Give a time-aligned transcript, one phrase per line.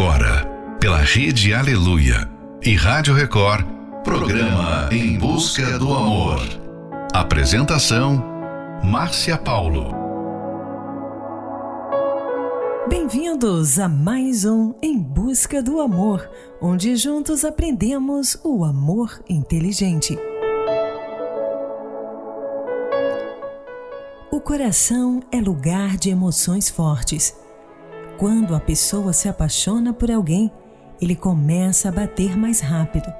[0.00, 0.46] agora,
[0.80, 2.26] pela Rede Aleluia
[2.64, 3.66] e Rádio Record,
[4.02, 6.40] programa Em Busca do Amor.
[7.12, 8.24] Apresentação:
[8.82, 9.94] Márcia Paulo.
[12.88, 16.26] Bem-vindos a mais um Em Busca do Amor,
[16.62, 20.18] onde juntos aprendemos o amor inteligente.
[24.32, 27.34] O coração é lugar de emoções fortes
[28.20, 30.52] quando a pessoa se apaixona por alguém,
[31.00, 33.10] ele começa a bater mais rápido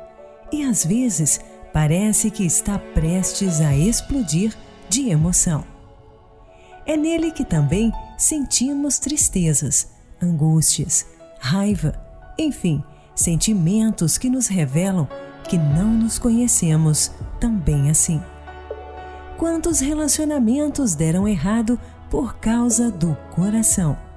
[0.52, 1.40] e às vezes
[1.72, 4.54] parece que está prestes a explodir
[4.90, 5.64] de emoção.
[6.84, 9.88] É nele que também sentimos tristezas,
[10.22, 11.06] angústias,
[11.38, 11.98] raiva,
[12.38, 15.08] enfim, sentimentos que nos revelam
[15.48, 18.20] que não nos conhecemos tão bem assim.
[19.38, 24.09] Quantos relacionamentos deram errado por causa do coração?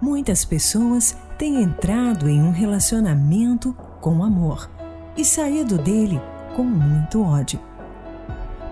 [0.00, 4.70] Muitas pessoas têm entrado em um relacionamento com amor
[5.16, 6.20] e saído dele
[6.54, 7.60] com muito ódio.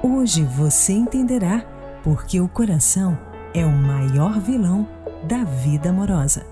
[0.02, 1.64] Hoje você entenderá
[2.04, 3.18] porque o coração
[3.52, 4.86] é o maior vilão
[5.26, 6.46] da vida amorosa.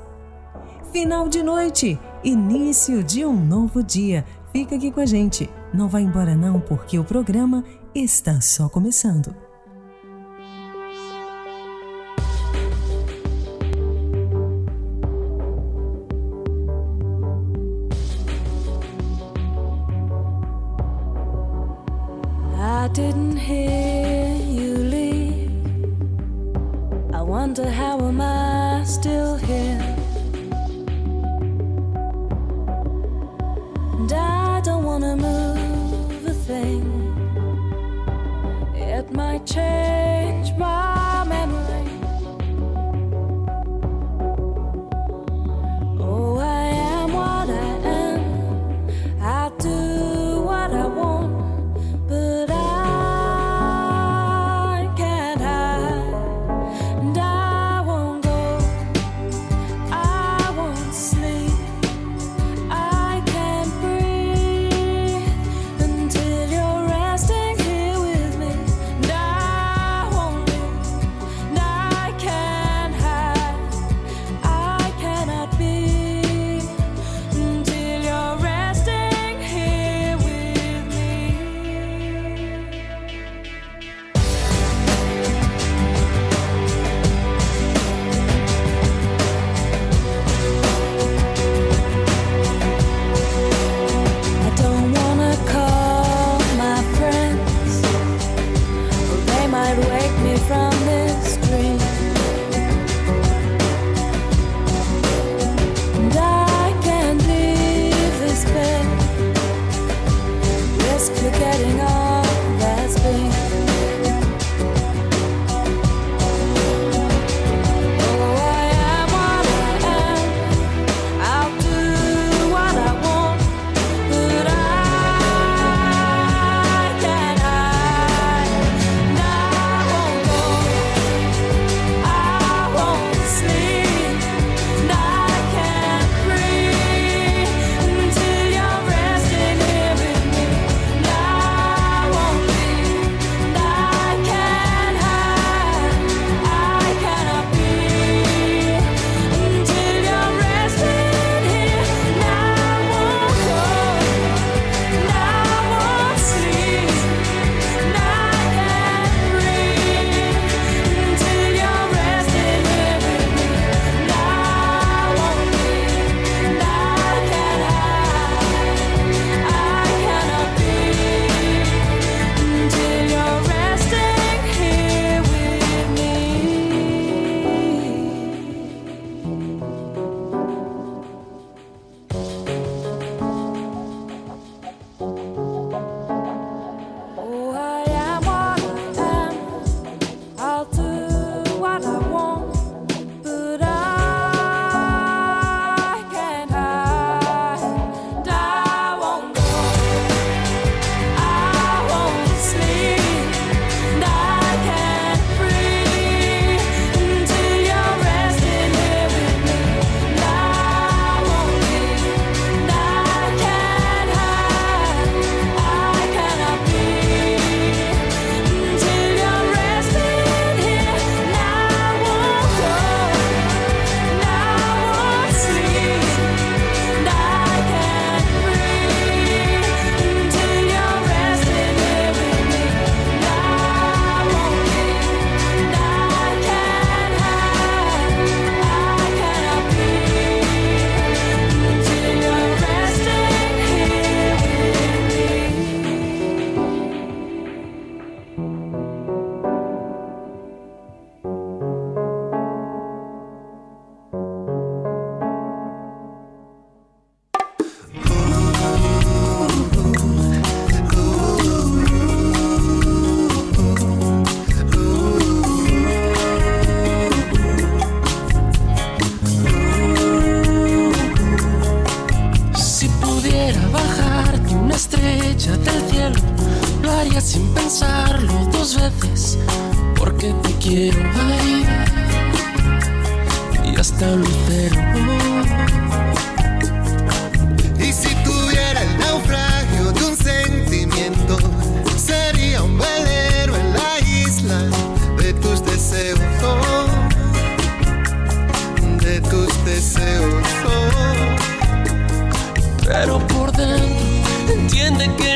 [0.91, 4.25] Final de noite, início de um novo dia.
[4.53, 5.49] Fica aqui com a gente.
[5.73, 9.44] Não vá embora não, porque o programa está só começando.
[22.89, 25.51] Didn't hear you leave.
[27.15, 29.44] I wonder how am I still here?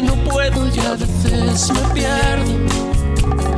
[0.08, 3.57] No puedo y a veces me pierdo.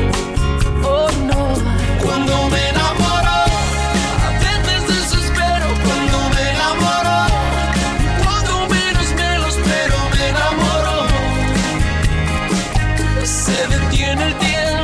[13.23, 14.80] Se detiene el tiempo,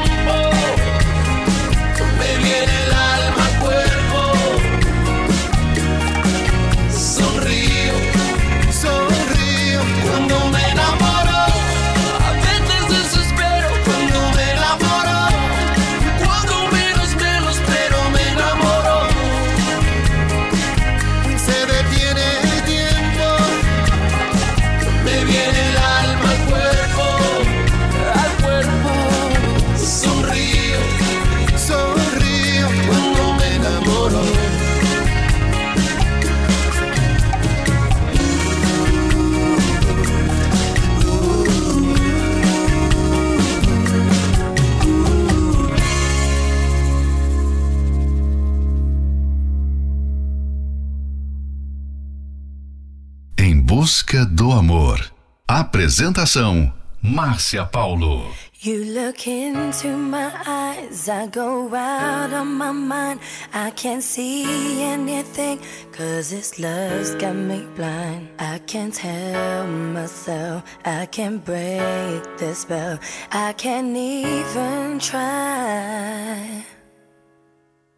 [55.87, 58.29] Apresentação: Márcia Paulo.
[58.61, 63.21] You look into my eyes, I go out of my mind.
[63.53, 65.61] I can't see anything,
[65.93, 68.27] cause this love's got me blind.
[68.37, 72.99] I can't help myself, I can't break the spell,
[73.31, 76.65] I can't even try.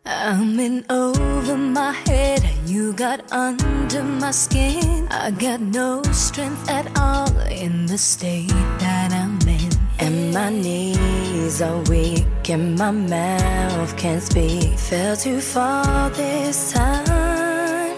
[0.05, 5.07] I'm in over my head, you got under my skin.
[5.09, 9.69] I got no strength at all in the state that I'm in.
[9.99, 14.77] And my knees are weak, and my mouth can't speak.
[14.79, 17.97] Fell too far this time.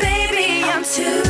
[0.00, 1.29] Baby, I'm too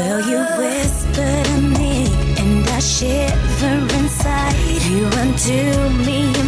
[0.00, 2.06] Well, you whisper to me,
[2.40, 4.56] and I shiver inside.
[4.88, 6.39] You undo me,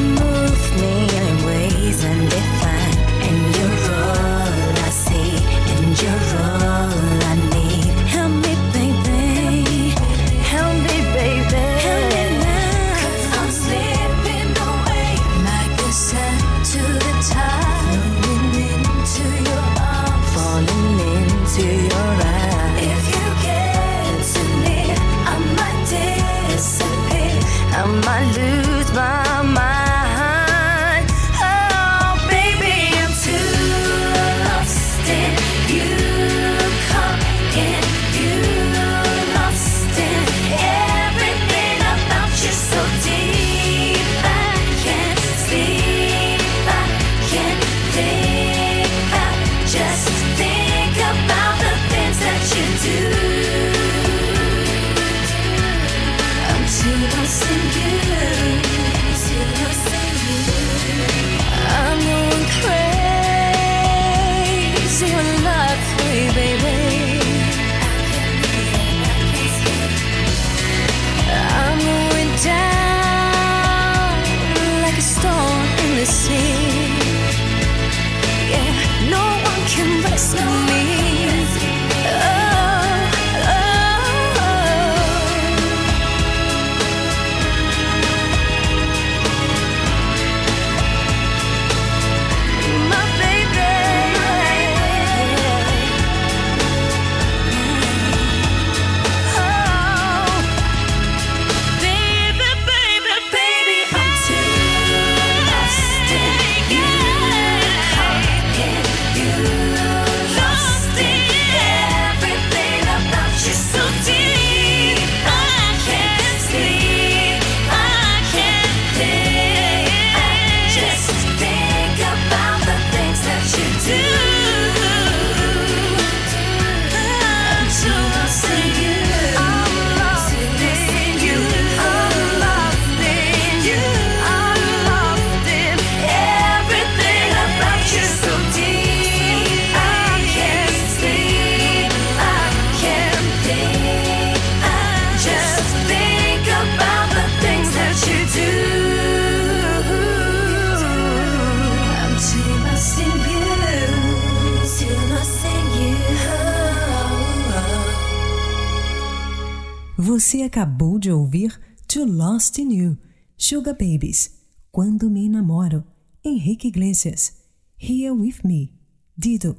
[160.15, 162.99] Você acabou de ouvir To Lost in You,
[163.35, 164.31] Sugar Babies,
[164.71, 165.83] Quando Me Namoro,
[166.23, 167.33] Henrique Iglesias,
[167.81, 168.75] Here With Me,
[169.17, 169.57] Dido.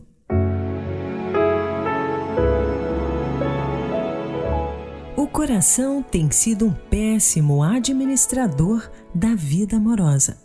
[5.18, 10.38] O coração tem sido um péssimo administrador da vida amorosa.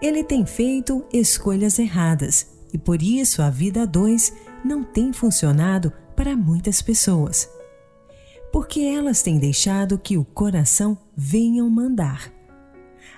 [0.00, 4.32] Ele tem feito escolhas erradas e por isso a vida a dois
[4.64, 7.57] não tem funcionado para muitas pessoas
[8.52, 12.32] porque elas têm deixado que o coração venham mandar.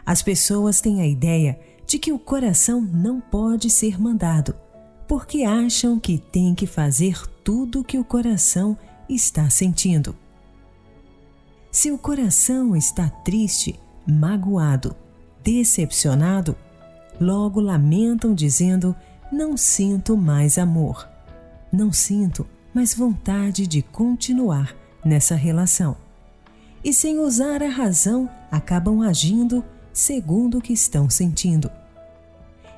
[0.05, 4.55] As pessoas têm a ideia de que o coração não pode ser mandado,
[5.07, 8.77] porque acham que tem que fazer tudo o que o coração
[9.09, 10.17] está sentindo.
[11.71, 14.95] Se o coração está triste, magoado,
[15.43, 16.57] decepcionado,
[17.21, 18.95] logo lamentam dizendo:
[19.31, 21.09] Não sinto mais amor,
[21.73, 25.97] não sinto mais vontade de continuar nessa relação.
[26.83, 31.71] E sem usar a razão, acabam agindo segundo o que estão sentindo.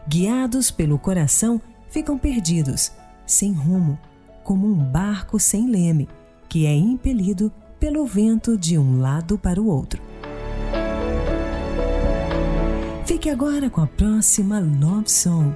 [0.08, 2.90] Guiados pelo coração, ficam perdidos,
[3.26, 3.98] sem rumo,
[4.42, 6.08] como um barco sem leme,
[6.48, 10.02] que é impelido pelo vento de um lado para o outro.
[13.06, 15.54] Fique agora com a próxima Love Song,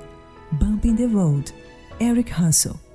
[0.52, 1.52] Bumping the Road,
[2.00, 2.85] Eric Russell.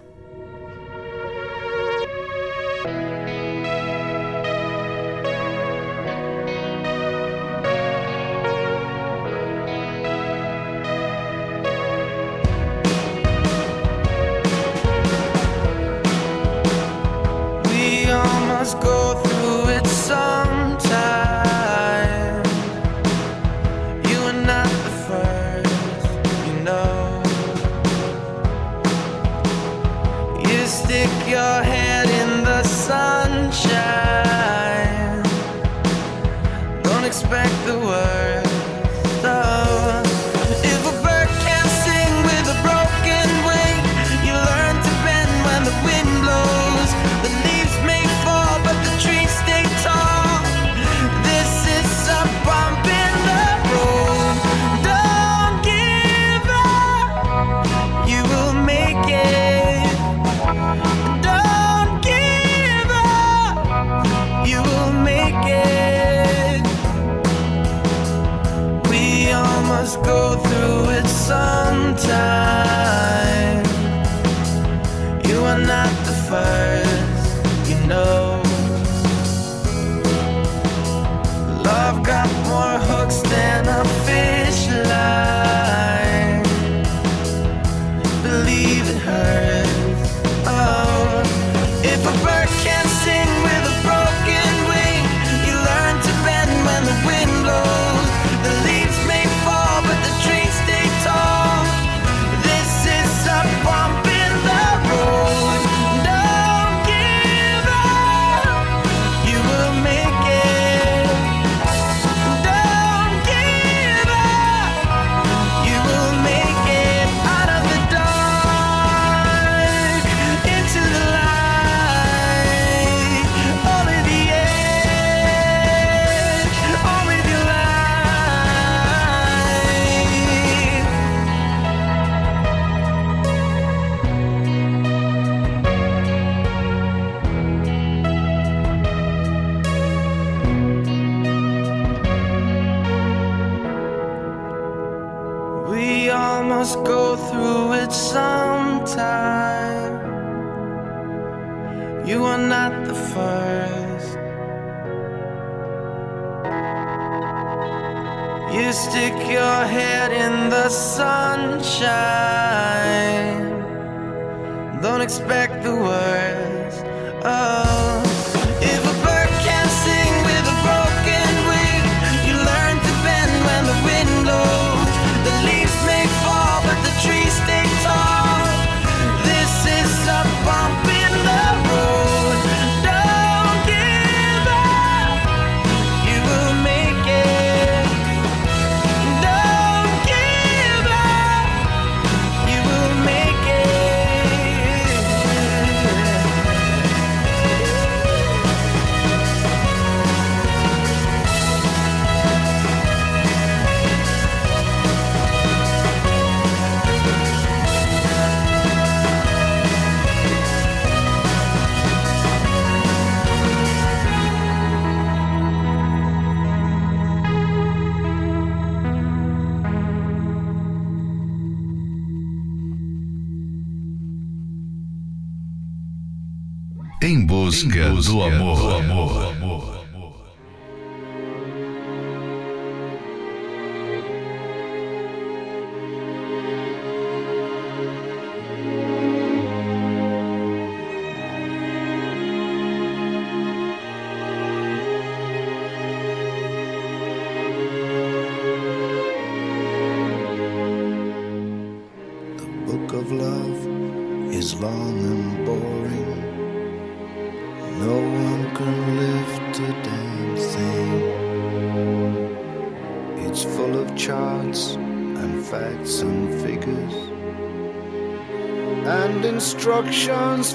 [228.01, 228.90] Busca do amor.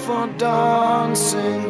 [0.06, 1.65] For dancing,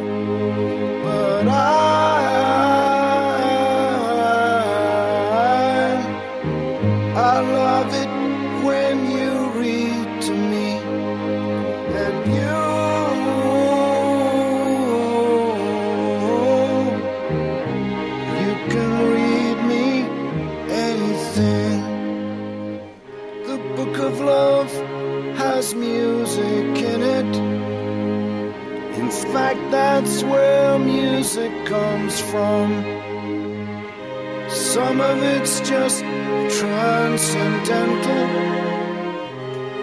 [35.46, 36.00] it's just
[36.58, 38.26] transcendental,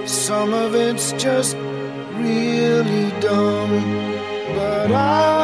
[0.05, 1.55] some of it's just
[2.17, 3.71] really dumb.
[4.57, 5.42] But I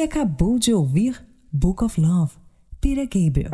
[0.00, 2.32] Você acabou de ouvir Book of Love,
[2.80, 3.50] Peter Gabriel.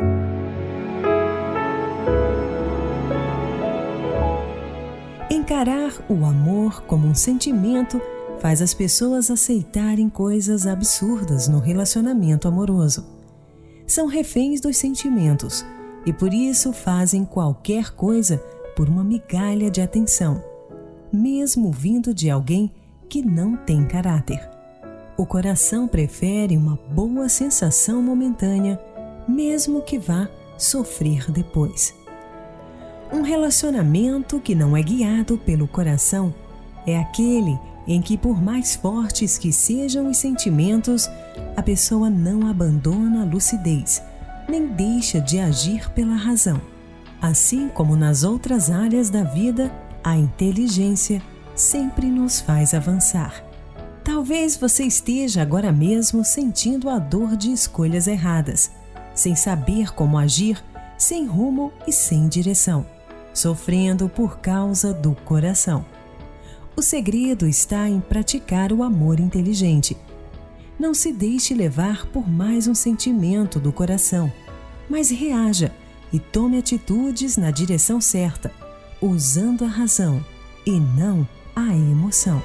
[5.29, 8.01] Encarar o amor como um sentimento
[8.39, 13.05] faz as pessoas aceitarem coisas absurdas no relacionamento amoroso.
[13.85, 15.65] São reféns dos sentimentos
[16.05, 18.37] e por isso fazem qualquer coisa
[18.73, 20.41] por uma migalha de atenção,
[21.11, 22.71] mesmo vindo de alguém
[23.09, 24.46] que não tem caráter.
[25.17, 28.79] O coração prefere uma boa sensação momentânea,
[29.27, 31.95] mesmo que vá sofrer depois.
[33.11, 36.31] Um relacionamento que não é guiado pelo coração
[36.85, 41.09] é aquele em que, por mais fortes que sejam os sentimentos,
[41.55, 44.03] a pessoa não abandona a lucidez,
[44.47, 46.61] nem deixa de agir pela razão.
[47.19, 49.71] Assim como nas outras áreas da vida,
[50.03, 51.23] a inteligência
[51.55, 53.46] sempre nos faz avançar.
[54.07, 58.71] Talvez você esteja agora mesmo sentindo a dor de escolhas erradas,
[59.13, 60.63] sem saber como agir,
[60.97, 62.85] sem rumo e sem direção,
[63.33, 65.85] sofrendo por causa do coração.
[66.73, 69.97] O segredo está em praticar o amor inteligente.
[70.79, 74.31] Não se deixe levar por mais um sentimento do coração,
[74.89, 75.69] mas reaja
[76.13, 78.53] e tome atitudes na direção certa,
[79.01, 80.25] usando a razão
[80.65, 82.41] e não a emoção.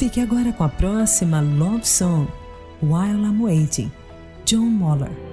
[0.00, 2.26] Fique agora com a próxima Love Song,
[2.82, 3.92] While I'm Waiting,
[4.46, 5.29] John Moller.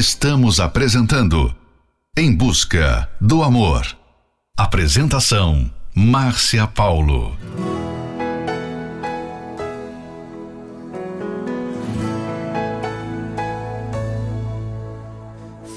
[0.00, 1.54] Estamos apresentando
[2.16, 3.86] Em Busca do Amor.
[4.56, 7.36] Apresentação: Márcia Paulo.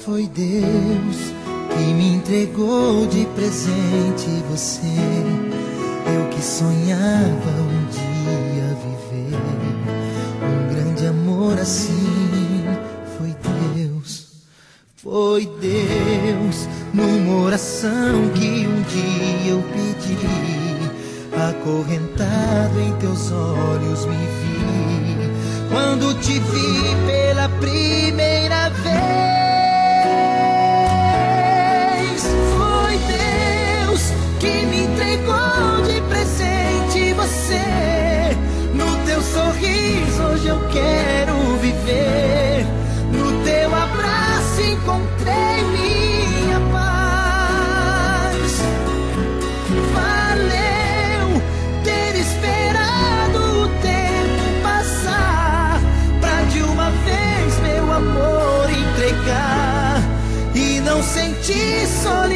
[0.02, 1.16] Foi Deus
[1.76, 4.86] que me entregou de presente você,
[6.16, 9.38] eu que sonhava um dia viver
[10.40, 12.13] um grande amor assim
[15.04, 20.16] foi Deus numa oração que um dia eu pedi,
[21.50, 25.30] acorrentado em teus olhos me vi.
[25.70, 28.94] Quando te vi pela primeira vez,
[32.56, 37.60] foi Deus que me entregou de presente você.
[38.72, 41.33] No teu sorriso hoje eu quero
[62.04, 62.33] soli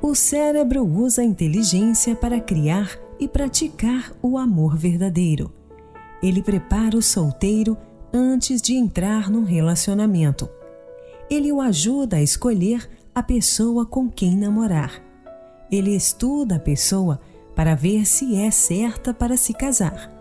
[0.00, 5.52] O cérebro usa a inteligência para criar e praticar o amor verdadeiro.
[6.22, 7.76] Ele prepara o solteiro
[8.12, 10.48] antes de entrar num relacionamento.
[11.28, 15.02] Ele o ajuda a escolher a pessoa com quem namorar.
[15.68, 17.20] Ele estuda a pessoa
[17.56, 20.13] para ver se é certa para se casar.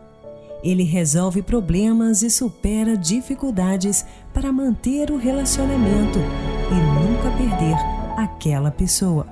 [0.63, 6.19] Ele resolve problemas e supera dificuldades para manter o relacionamento
[6.71, 7.75] e nunca perder
[8.17, 9.27] aquela pessoa.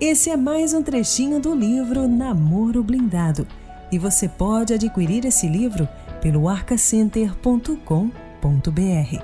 [0.00, 3.44] Esse é mais um trechinho do livro Namoro Blindado
[3.90, 5.88] e você pode adquirir esse livro
[6.20, 9.22] pelo arcacenter.com.br.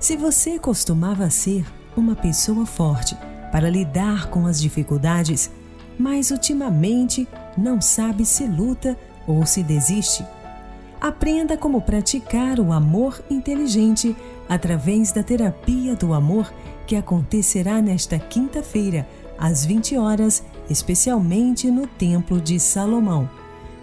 [0.00, 1.64] Se você costumava ser
[1.96, 3.16] uma pessoa forte
[3.52, 5.48] para lidar com as dificuldades,
[5.96, 10.24] mas ultimamente não sabe se luta ou se desiste,
[11.00, 14.16] aprenda como praticar o amor inteligente
[14.48, 16.52] através da terapia do amor
[16.86, 19.08] que acontecerá nesta quinta-feira,
[19.38, 23.28] às 20 horas, especialmente no Templo de Salomão,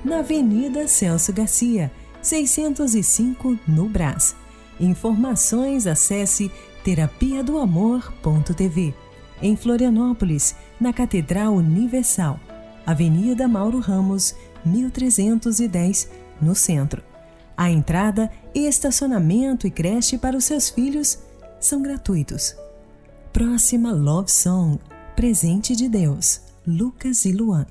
[0.04, 4.36] na Avenida Celso Garcia, 605, no Brás.
[4.80, 6.52] Informações acesse
[6.84, 8.94] terapia do amor.tv.
[9.42, 12.40] Em Florianópolis, na Catedral Universal,
[12.86, 16.10] Avenida Mauro Ramos, 1310,
[16.42, 17.04] no centro.
[17.56, 21.20] A entrada, estacionamento e creche para os seus filhos
[21.60, 22.56] são gratuitos.
[23.32, 24.80] Próxima Love Song,
[25.16, 27.66] Presente de Deus, Lucas e Luan.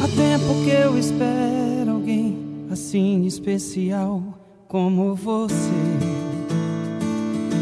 [0.00, 1.59] Há tempo que eu espero
[2.80, 4.22] assim especial
[4.66, 5.54] como você.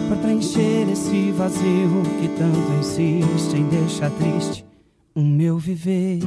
[0.07, 4.65] Pra preencher esse vazio que tanto insiste em deixar triste
[5.17, 6.21] o meu viver.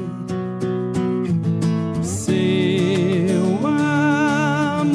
[2.03, 4.91] Seu amor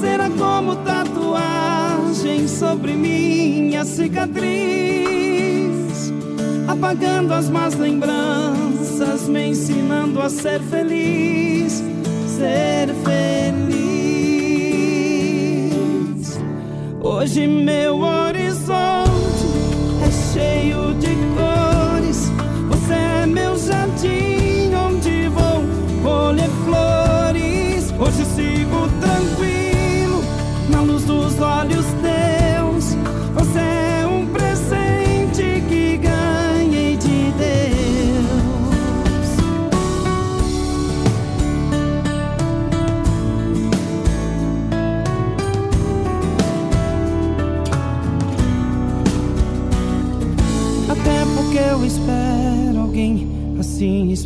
[0.00, 4.88] será como tatuagem sobre minha cicatriz
[6.68, 8.67] apagando as más lembranças,
[9.28, 11.84] me ensinando a ser feliz,
[12.26, 13.78] ser feliz.
[17.00, 19.46] Hoje meu horizonte
[20.04, 21.17] é cheio de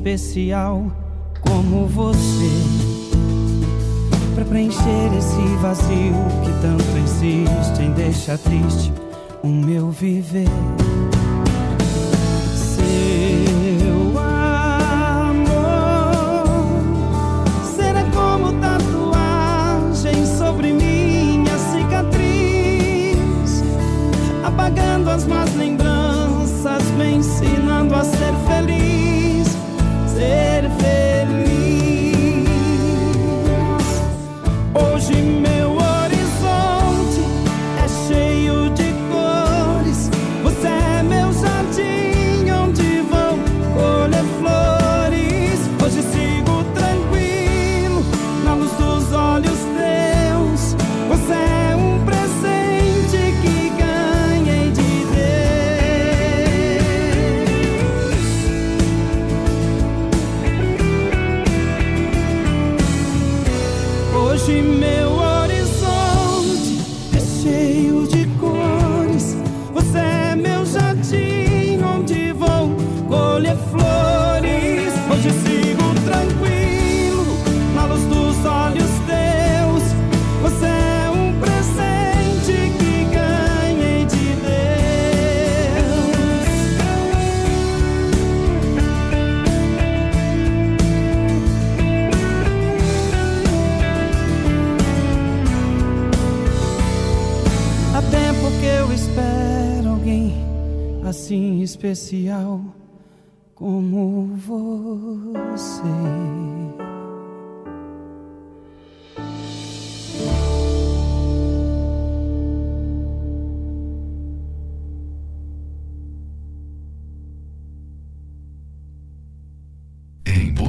[0.02, 0.90] especial
[1.40, 2.50] como você
[4.34, 8.92] Pra preencher esse vazio que tanto insiste em deixar triste
[9.44, 10.48] o meu viver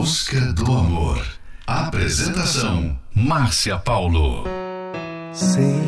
[0.03, 1.25] busca do amor.
[1.65, 4.43] Apresentação: Márcia Paulo.
[5.31, 5.79] Sem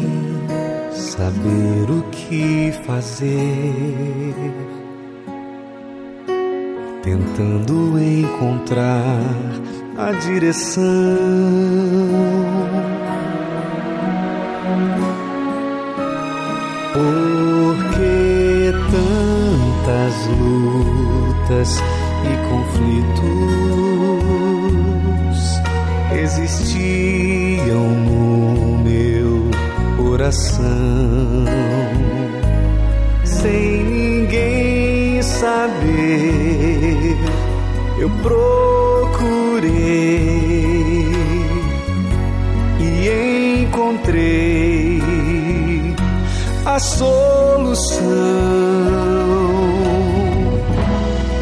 [0.94, 4.34] saber o que fazer,
[7.04, 9.20] tentando encontrar
[9.98, 10.86] a direção.
[16.94, 21.80] Por que tantas lutas
[22.24, 23.85] e conflitos
[30.26, 31.46] coração
[33.24, 37.16] sem ninguém saber?
[38.00, 39.70] Eu procurei
[42.80, 45.02] e encontrei
[46.66, 48.06] a solução.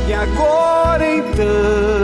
[0.09, 2.02] E agora então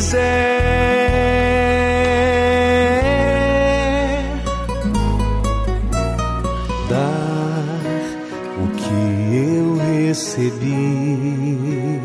[0.00, 0.30] quiser.
[6.88, 7.64] Dar
[8.62, 9.00] o que
[9.36, 9.66] eu
[10.06, 12.00] recebi.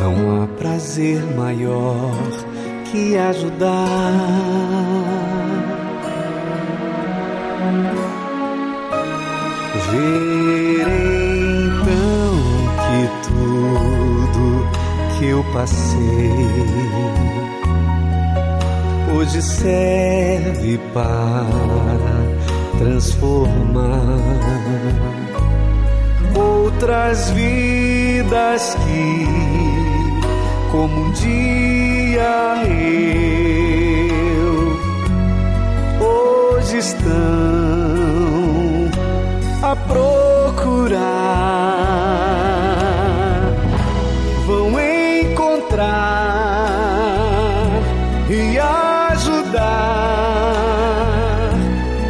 [0.00, 2.14] Não há prazer maior
[2.90, 4.10] que ajudar.
[9.90, 10.69] Ver
[15.40, 16.30] eu passei.
[19.14, 21.46] Hoje serve para
[22.78, 24.18] transformar
[26.36, 29.26] outras vidas que,
[30.70, 33.60] como um dia eu,
[36.06, 37.10] hoje estão
[39.62, 41.69] a procurar,
[48.28, 49.60] e ajudar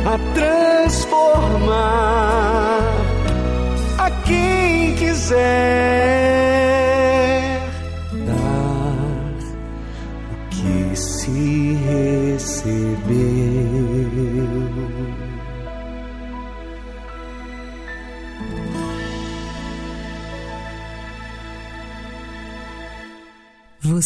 [0.07, 1.71] a transformar
[3.99, 6.20] a quem quiser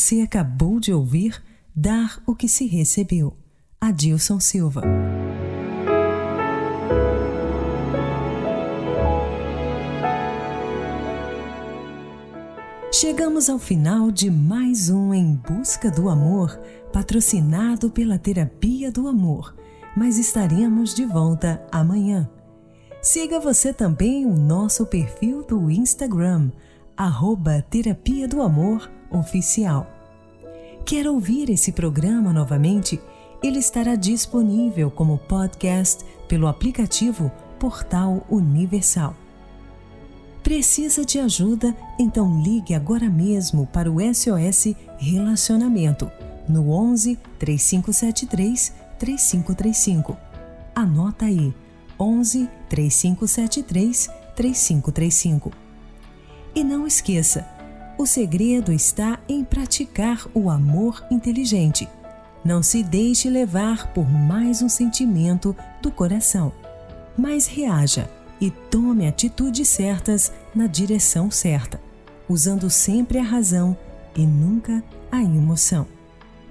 [0.04, 1.42] Você acabou de ouvir
[1.74, 3.34] Dar o que se recebeu.
[3.80, 4.82] Adilson Silva.
[12.92, 16.60] Chegamos ao final de mais um Em Busca do Amor,
[16.92, 19.56] patrocinado pela Terapia do Amor,
[19.96, 22.28] mas estaremos de volta amanhã.
[23.00, 26.52] Siga você também o nosso perfil do Instagram,
[26.94, 29.93] arroba Terapia do Amor Oficial.
[30.84, 33.00] Quer ouvir esse programa novamente?
[33.42, 39.16] Ele estará disponível como podcast pelo aplicativo Portal Universal.
[40.42, 41.74] Precisa de ajuda?
[41.98, 46.10] Então ligue agora mesmo para o SOS Relacionamento
[46.46, 50.18] no 11 3573 3535.
[50.74, 51.54] Anota aí:
[51.98, 55.50] 11 3573 3535.
[56.54, 57.48] E não esqueça,
[57.96, 61.88] o segredo está em praticar o amor inteligente.
[62.44, 66.52] Não se deixe levar por mais um sentimento do coração,
[67.16, 71.80] mas reaja e tome atitudes certas na direção certa,
[72.28, 73.76] usando sempre a razão
[74.14, 75.86] e nunca a emoção.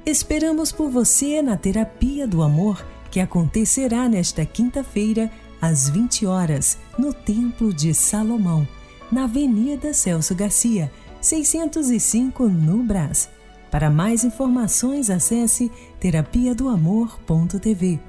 [0.05, 5.31] Esperamos por você na Terapia do Amor, que acontecerá nesta quinta-feira,
[5.61, 8.67] às 20 horas, no Templo de Salomão,
[9.11, 10.91] na Avenida Celso Garcia,
[11.23, 13.29] 605 no Brás.
[13.71, 17.99] Para mais informações, acesse terapia do amor.tv.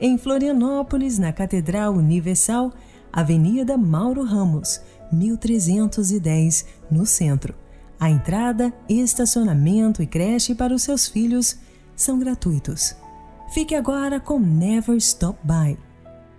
[0.00, 2.72] Em Florianópolis, na Catedral Universal,
[3.12, 4.80] Avenida Mauro Ramos,
[5.12, 7.54] 1310, no centro.
[7.98, 11.56] A entrada, estacionamento e creche para os seus filhos
[11.94, 12.96] são gratuitos.
[13.54, 15.78] Fique agora com Never Stop By.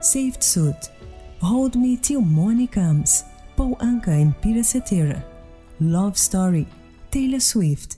[0.01, 0.91] Saved Suit.
[1.39, 3.25] Hold Me Till Morning Comes.
[3.55, 5.34] Paul Anka e Peter Cetera.
[5.81, 6.67] Love Story.
[7.11, 7.97] Taylor Swift.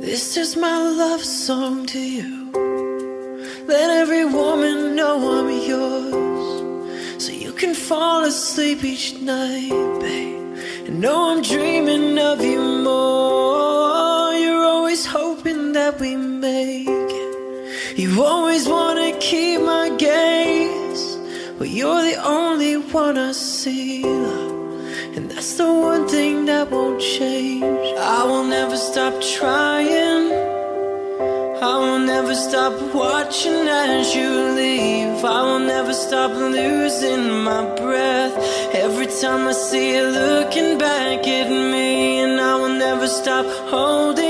[0.00, 2.50] This is my love song to you.
[3.68, 7.22] Let every woman know I'm yours.
[7.22, 9.70] So you can fall asleep each night,
[10.00, 10.58] babe.
[10.88, 14.34] And know I'm dreaming of you more.
[14.34, 17.98] You're always hoping that we make it.
[17.98, 20.59] You always wanna keep my gaze.
[21.70, 24.02] You're the only one I see.
[24.02, 27.96] And that's the one thing that won't change.
[27.96, 30.32] I will never stop trying.
[31.62, 35.24] I will never stop watching as you leave.
[35.24, 38.34] I will never stop losing my breath.
[38.74, 44.29] Every time I see you looking back at me, and I will never stop holding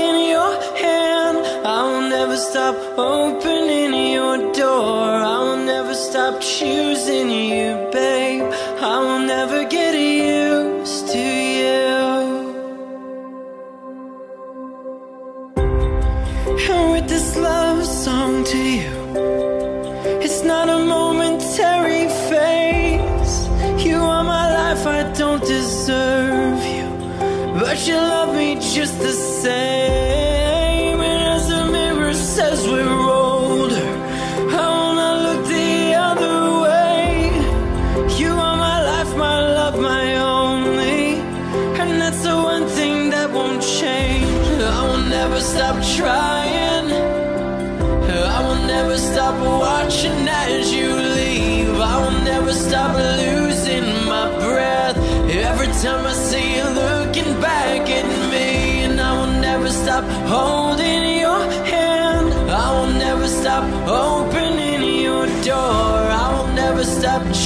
[2.41, 5.21] stop opening your door.
[5.33, 8.51] I will never stop choosing you, babe.
[8.81, 10.40] I will never get used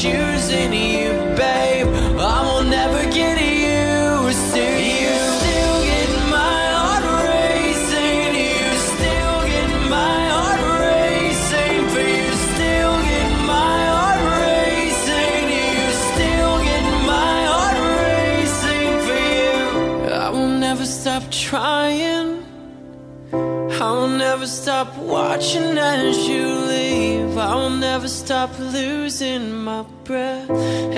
[0.05, 1.87] choosing you, babe.
[2.33, 5.15] I will never get used to you.
[5.41, 8.29] Still get my heart racing.
[8.49, 11.77] You still get my heart racing.
[11.91, 15.43] For you still get my heart racing.
[15.59, 15.73] You
[16.09, 19.57] still get my heart racing for you.
[20.25, 22.29] I will never stop trying.
[23.33, 26.64] I will never stop watching as you.
[27.45, 30.49] I will never stop losing my breath.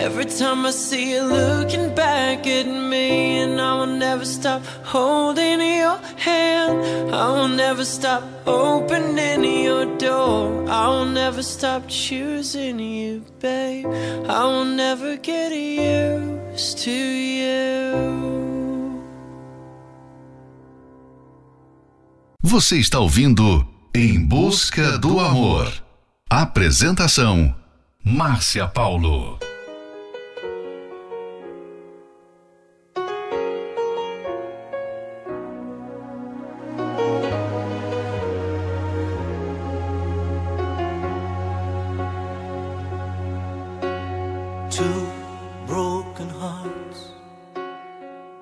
[0.06, 5.60] Every time I see you looking back at me, and I will never stop holding
[5.60, 7.14] your hand.
[7.14, 10.70] I will never stop opening your door.
[10.70, 13.86] I will never stop choosing you, babe.
[14.30, 18.28] I will never get used to you.
[22.42, 25.87] Você está ouvindo Em Busca do Amor.
[26.30, 27.56] Apresentação:
[28.04, 29.40] Márcia Paulo.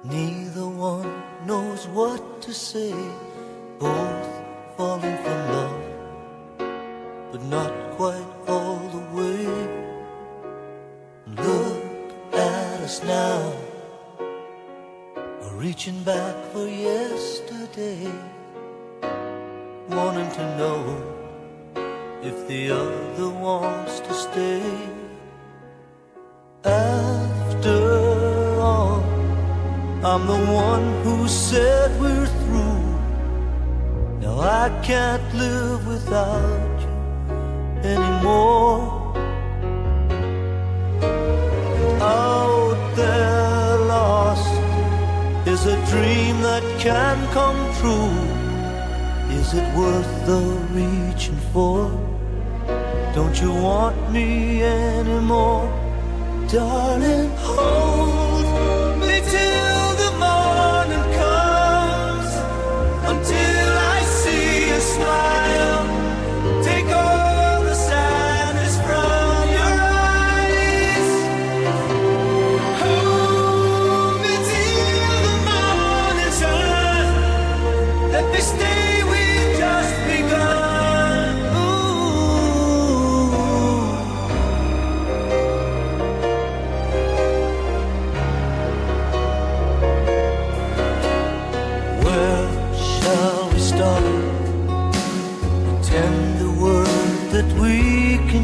[0.03, 1.11] Neither one
[1.45, 2.93] knows what to say.
[3.79, 4.05] Both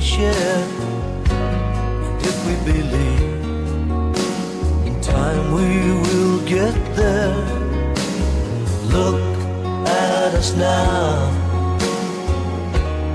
[0.02, 0.66] share.
[1.30, 3.22] And if we believe
[4.88, 5.70] in time, we
[6.04, 7.36] will get there.
[8.96, 9.22] Look
[9.88, 11.30] at just now.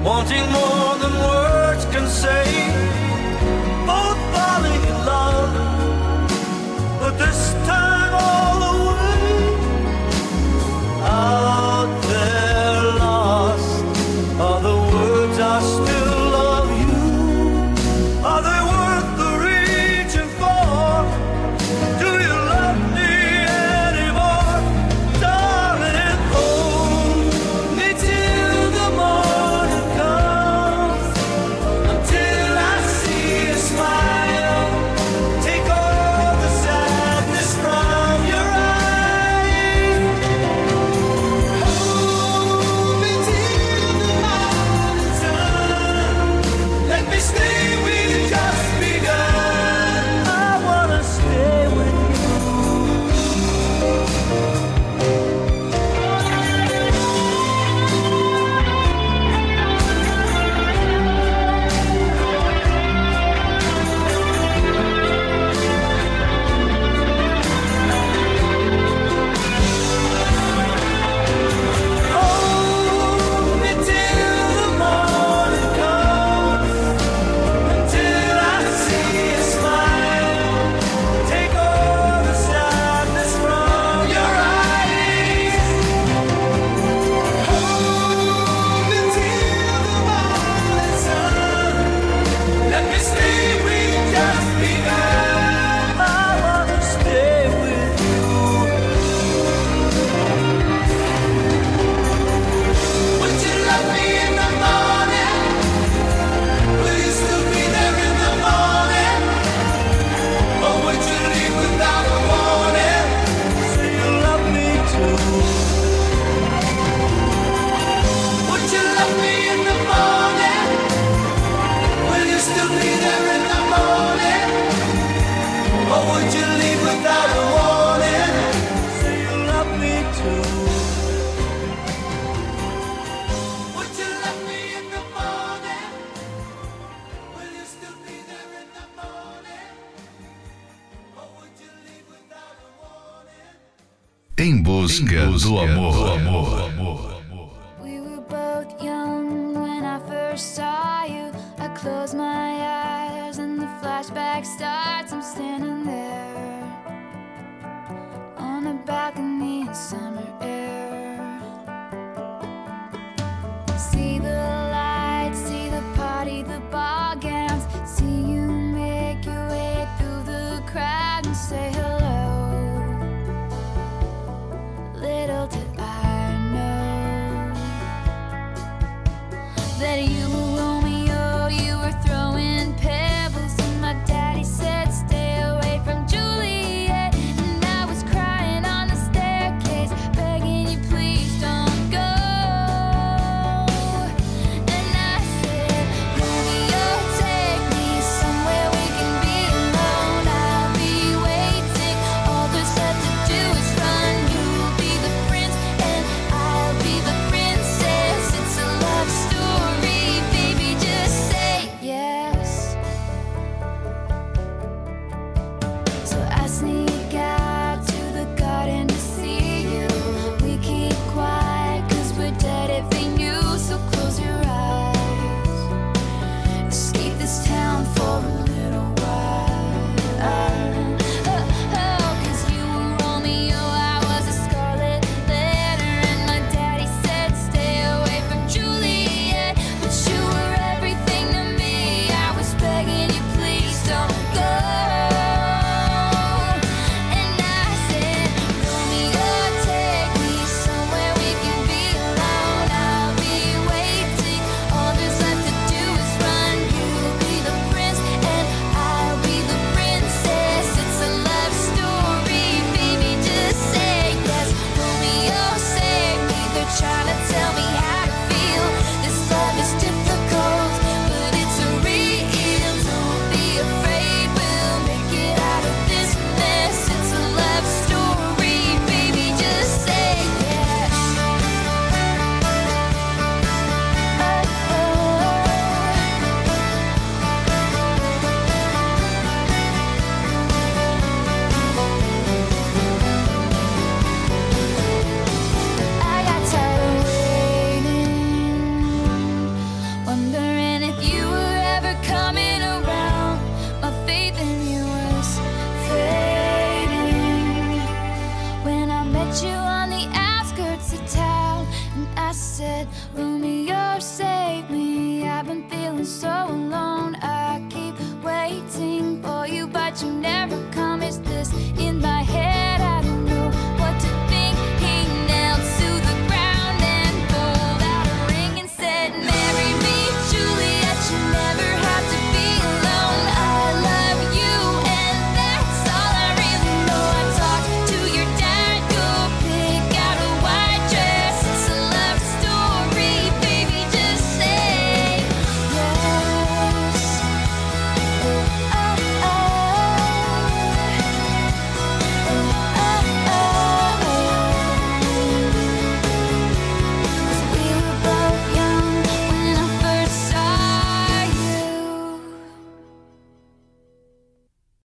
[0.05, 2.46] Wanting more than words can say.